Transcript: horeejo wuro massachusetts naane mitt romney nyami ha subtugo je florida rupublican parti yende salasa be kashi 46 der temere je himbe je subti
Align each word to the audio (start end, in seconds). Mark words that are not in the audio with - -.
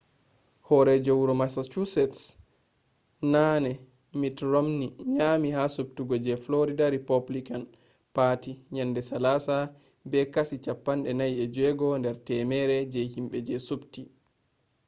horeejo 0.67 1.11
wuro 1.19 1.33
massachusetts 1.41 2.21
naane 3.33 3.71
mitt 4.19 4.37
romney 4.51 4.89
nyami 5.17 5.49
ha 5.55 5.63
subtugo 5.75 6.15
je 6.25 6.33
florida 6.45 6.85
rupublican 6.93 7.63
parti 8.15 8.51
yende 8.77 9.01
salasa 9.09 9.57
be 10.09 10.19
kashi 10.33 10.57
46 10.69 12.01
der 12.05 12.15
temere 12.27 12.77
je 12.93 13.01
himbe 13.13 13.37
je 13.47 13.55
subti 13.67 14.01